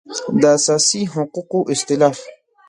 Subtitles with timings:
[0.41, 2.15] د اساسي حقوقو اصطلاح